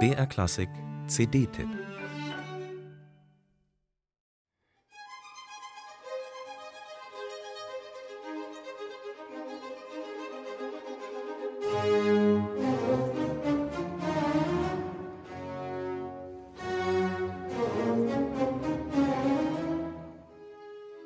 BR 0.00 0.26
Klassik 0.26 0.68
CD-Tipp 1.06 1.68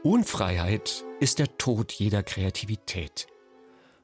Unfreiheit 0.02 1.04
ist 1.20 1.38
der 1.38 1.58
Tod 1.58 1.92
jeder 1.92 2.22
Kreativität. 2.22 3.26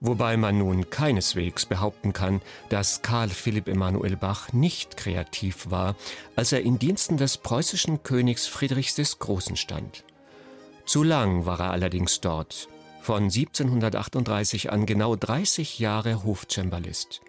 Wobei 0.07 0.37
man 0.37 0.59
nun 0.59 0.91
keineswegs 0.91 1.65
behaupten 1.65 2.13
kann, 2.13 2.43
dass 2.69 3.01
Karl 3.01 3.31
Philipp 3.31 3.69
Emanuel 3.69 4.17
Bach 4.17 4.53
nicht 4.53 4.99
kreativ 4.99 5.71
war, 5.71 5.97
als 6.37 6.53
er 6.53 6.61
in 6.61 6.79
Diensten 6.79 7.17
des 7.17 7.39
preußischen 7.39 8.03
Königs 8.03 8.47
Friedrichs 8.47 8.97
des 8.97 9.19
Großen 9.19 9.57
stand. 9.57 10.05
Zu 10.85 11.05
lang 11.05 11.47
war 11.47 11.59
er 11.59 11.71
allerdings 11.71 12.21
dort, 12.21 12.69
von 13.01 13.23
1738 13.25 14.71
an 14.71 14.85
genau 14.85 15.17
30 15.17 15.79
Jahre 15.79 16.23
Hofcembalist. 16.23 17.23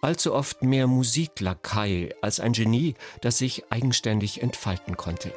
Allzu 0.00 0.32
oft 0.32 0.62
mehr 0.62 0.86
Musiklakai 0.86 2.14
als 2.22 2.38
ein 2.38 2.52
Genie, 2.52 2.94
das 3.22 3.38
sich 3.38 3.64
eigenständig 3.72 4.40
entfalten 4.40 4.96
konnte. 4.96 5.32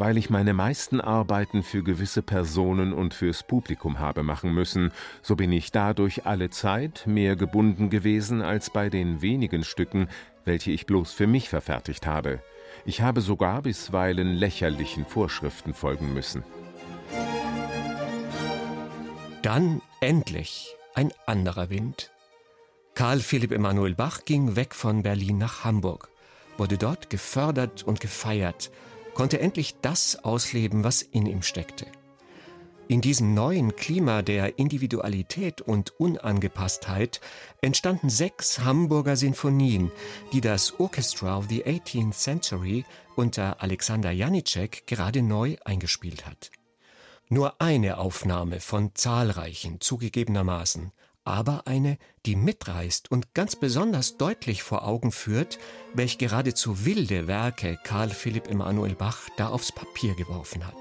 Weil 0.00 0.16
ich 0.16 0.30
meine 0.30 0.54
meisten 0.54 0.98
Arbeiten 0.98 1.62
für 1.62 1.82
gewisse 1.82 2.22
Personen 2.22 2.94
und 2.94 3.12
fürs 3.12 3.42
Publikum 3.42 3.98
habe 3.98 4.22
machen 4.22 4.54
müssen, 4.54 4.92
so 5.20 5.36
bin 5.36 5.52
ich 5.52 5.72
dadurch 5.72 6.24
alle 6.24 6.48
Zeit 6.48 7.06
mehr 7.06 7.36
gebunden 7.36 7.90
gewesen 7.90 8.40
als 8.40 8.70
bei 8.70 8.88
den 8.88 9.20
wenigen 9.20 9.62
Stücken, 9.62 10.08
welche 10.46 10.70
ich 10.70 10.86
bloß 10.86 11.12
für 11.12 11.26
mich 11.26 11.50
verfertigt 11.50 12.06
habe. 12.06 12.40
Ich 12.86 13.02
habe 13.02 13.20
sogar 13.20 13.60
bisweilen 13.60 14.36
lächerlichen 14.36 15.04
Vorschriften 15.04 15.74
folgen 15.74 16.14
müssen. 16.14 16.44
Dann 19.42 19.82
endlich 20.00 20.76
ein 20.94 21.12
anderer 21.26 21.68
Wind. 21.68 22.10
Karl 22.94 23.20
Philipp 23.20 23.52
Emanuel 23.52 23.94
Bach 23.94 24.24
ging 24.24 24.56
weg 24.56 24.74
von 24.74 25.02
Berlin 25.02 25.36
nach 25.36 25.64
Hamburg, 25.64 26.08
wurde 26.56 26.78
dort 26.78 27.10
gefördert 27.10 27.82
und 27.82 28.00
gefeiert, 28.00 28.70
konnte 29.14 29.40
endlich 29.40 29.76
das 29.82 30.24
ausleben, 30.24 30.84
was 30.84 31.02
in 31.02 31.26
ihm 31.26 31.42
steckte. 31.42 31.86
In 32.90 33.00
diesem 33.00 33.34
neuen 33.34 33.76
Klima 33.76 34.20
der 34.20 34.58
Individualität 34.58 35.60
und 35.60 35.92
Unangepasstheit 36.00 37.20
entstanden 37.60 38.10
sechs 38.10 38.58
Hamburger 38.58 39.14
Sinfonien, 39.14 39.92
die 40.32 40.40
das 40.40 40.80
Orchestra 40.80 41.38
of 41.38 41.46
the 41.48 41.62
18th 41.62 42.14
Century 42.14 42.84
unter 43.14 43.62
Alexander 43.62 44.10
Janicek 44.10 44.88
gerade 44.88 45.22
neu 45.22 45.54
eingespielt 45.64 46.26
hat. 46.26 46.50
Nur 47.28 47.60
eine 47.60 47.98
Aufnahme 47.98 48.58
von 48.58 48.92
zahlreichen 48.96 49.80
zugegebenermaßen, 49.80 50.90
aber 51.30 51.66
eine, 51.66 51.98
die 52.26 52.36
mitreißt 52.36 53.10
und 53.10 53.34
ganz 53.34 53.56
besonders 53.56 54.16
deutlich 54.16 54.62
vor 54.62 54.86
Augen 54.86 55.12
führt, 55.12 55.58
welch 55.94 56.18
geradezu 56.18 56.84
wilde 56.84 57.26
Werke 57.26 57.78
Karl 57.84 58.10
Philipp 58.10 58.48
Emanuel 58.48 58.94
Bach 58.94 59.28
da 59.36 59.48
aufs 59.48 59.72
Papier 59.72 60.14
geworfen 60.14 60.66
hat. 60.66 60.76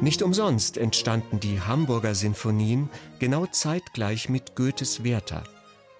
Nicht 0.00 0.22
umsonst 0.22 0.76
entstanden 0.76 1.40
die 1.40 1.60
Hamburger 1.60 2.14
Sinfonien 2.14 2.88
genau 3.18 3.46
zeitgleich 3.46 4.28
mit 4.28 4.54
Goethes 4.54 5.02
Werther, 5.02 5.42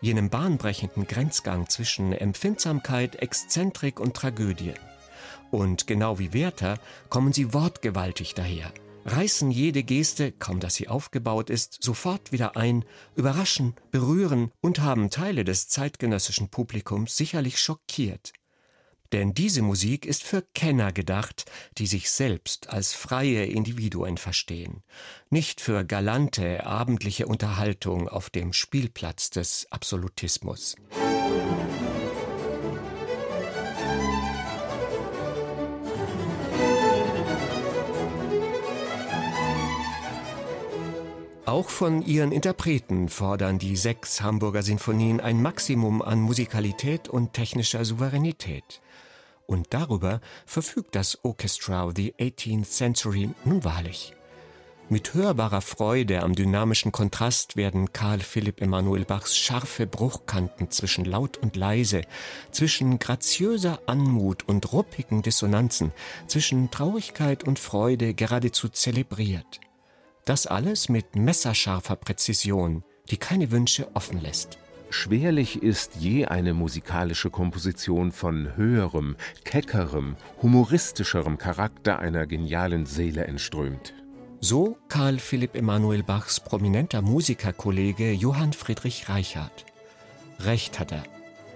jenem 0.01 0.31
bahnbrechenden 0.31 1.07
Grenzgang 1.09 1.69
zwischen 1.69 2.13
Empfindsamkeit, 2.13 3.17
Exzentrik 3.17 3.99
und 3.99 4.15
Tragödie. 4.15 4.75
Und 5.51 5.87
genau 5.87 6.19
wie 6.19 6.33
Werther 6.33 6.79
kommen 7.09 7.33
sie 7.33 7.53
wortgewaltig 7.53 8.35
daher, 8.35 8.73
reißen 9.05 9.51
jede 9.51 9.83
Geste, 9.83 10.33
kaum 10.33 10.61
dass 10.61 10.75
sie 10.75 10.89
aufgebaut 10.89 11.51
ist, 11.51 11.83
sofort 11.83 12.33
wieder 12.33 12.57
ein, 12.57 12.85
überraschen, 13.17 13.75
berühren 13.91 14.51
und 14.61 14.81
haben 14.81 15.11
Teile 15.11 15.45
des 15.45 15.69
zeitgenössischen 15.69 16.49
Publikums 16.49 17.17
sicherlich 17.17 17.59
schockiert. 17.59 18.33
Denn 19.13 19.33
diese 19.33 19.63
Musik 19.63 20.05
ist 20.05 20.23
für 20.23 20.43
Kenner 20.55 20.93
gedacht, 20.93 21.51
die 21.79 21.87
sich 21.87 22.11
selbst 22.11 22.69
als 22.69 22.93
freie 22.93 23.47
Individuen 23.47 24.19
verstehen, 24.19 24.83
nicht 25.31 25.63
für 25.63 25.85
galante 25.85 26.67
abendliche 26.67 27.27
Unterhaltung 27.27 28.09
auf 28.09 28.29
dem 28.29 28.53
Spielplatz 28.53 29.31
des 29.31 29.67
Absolutismus. 29.71 30.77
Auch 41.49 41.71
von 41.71 42.03
ihren 42.05 42.31
Interpreten 42.31 43.09
fordern 43.09 43.59
die 43.59 43.75
sechs 43.75 44.21
Hamburger 44.21 44.63
Sinfonien 44.63 45.19
ein 45.19 45.41
Maximum 45.41 46.03
an 46.03 46.21
Musikalität 46.21 47.09
und 47.09 47.33
technischer 47.33 47.87
Souveränität. 47.87 48.83
Und 49.47 49.69
darüber 49.71 50.21
verfügt 50.45 50.95
das 50.95 51.25
Orchestra 51.25 51.87
of 51.87 51.95
the 51.97 52.13
18th 52.19 52.65
Century 52.65 53.31
nun 53.47 53.65
wahrlich. 53.65 54.13
Mit 54.91 55.15
hörbarer 55.15 55.63
Freude 55.63 56.23
am 56.23 56.35
dynamischen 56.35 56.93
Kontrast 56.93 57.57
werden 57.57 57.95
Karl 57.95 58.21
Philipp 58.21 58.61
Emanuel 58.61 59.07
Bachs 59.07 59.35
scharfe 59.35 59.87
Bruchkanten 59.87 60.71
zwischen 60.71 61.07
laut 61.07 61.39
und 61.39 61.57
leise, 61.57 62.03
zwischen 62.51 62.99
graziöser 62.99 63.81
Anmut 63.87 64.47
und 64.47 64.71
ruppigen 64.75 65.23
Dissonanzen, 65.23 65.93
zwischen 66.27 66.71
Traurigkeit 66.71 67.43
und 67.43 67.59
Freude 67.59 68.13
geradezu 68.13 68.69
zelebriert. 68.69 69.61
Das 70.29 70.47
alles 70.47 70.91
mit 70.91 71.17
messerscharfer 71.17 71.97
Präzision, 71.97 72.85
die 73.11 73.17
keine 73.17 73.51
Wünsche 73.51 73.89
offen 73.95 74.21
lässt. 74.21 74.59
Schwerlich 74.91 75.63
ist 75.63 75.97
je 75.97 76.27
eine 76.27 76.53
musikalische 76.53 77.31
Komposition 77.31 78.13
von 78.13 78.55
höherem, 78.55 79.17
keckerem, 79.45 80.17
humoristischerem 80.43 81.39
Charakter 81.39 81.99
einer 81.99 82.27
genialen 82.27 82.85
Seele 82.85 83.25
entströmt. 83.25 83.95
So 84.39 84.77
Karl 84.89 85.19
Philipp 85.19 85.57
Emanuel 85.57 86.03
Bachs 86.03 86.41
prominenter 86.41 87.01
Musikerkollege 87.01 88.13
Johann 88.13 88.53
Friedrich 88.53 89.09
Reichardt. 89.09 89.65
Recht 90.41 90.79
hat 90.79 90.93
er, 90.93 91.05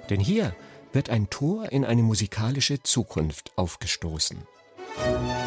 denn 0.09 0.19
hier 0.19 0.57
wird 0.95 1.11
ein 1.11 1.29
Tor 1.29 1.71
in 1.73 1.85
eine 1.85 2.03
musikalische 2.03 2.83
Zukunft 2.83 3.53
aufgestoßen. 3.57 4.39
Musik 4.97 5.42